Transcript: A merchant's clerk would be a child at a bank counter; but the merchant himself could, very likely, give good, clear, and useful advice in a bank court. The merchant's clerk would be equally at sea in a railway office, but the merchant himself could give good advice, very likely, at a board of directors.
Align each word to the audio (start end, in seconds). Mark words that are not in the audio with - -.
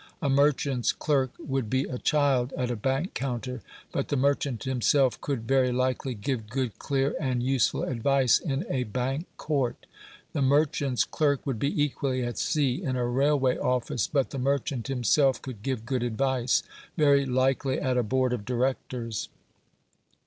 A 0.19 0.31
merchant's 0.31 0.93
clerk 0.93 1.33
would 1.37 1.69
be 1.69 1.83
a 1.83 1.99
child 1.99 2.53
at 2.57 2.71
a 2.71 2.75
bank 2.75 3.13
counter; 3.13 3.61
but 3.91 4.07
the 4.07 4.15
merchant 4.17 4.63
himself 4.63 5.21
could, 5.21 5.43
very 5.47 5.71
likely, 5.71 6.15
give 6.15 6.49
good, 6.49 6.79
clear, 6.79 7.13
and 7.19 7.43
useful 7.43 7.83
advice 7.83 8.39
in 8.39 8.65
a 8.67 8.85
bank 8.85 9.27
court. 9.37 9.85
The 10.33 10.41
merchant's 10.41 11.03
clerk 11.03 11.45
would 11.45 11.59
be 11.59 11.79
equally 11.79 12.23
at 12.23 12.39
sea 12.39 12.81
in 12.81 12.95
a 12.95 13.05
railway 13.05 13.59
office, 13.59 14.07
but 14.07 14.31
the 14.31 14.39
merchant 14.39 14.87
himself 14.87 15.39
could 15.39 15.61
give 15.61 15.85
good 15.85 16.01
advice, 16.01 16.63
very 16.97 17.23
likely, 17.23 17.79
at 17.79 17.95
a 17.95 18.01
board 18.01 18.33
of 18.33 18.43
directors. 18.43 19.29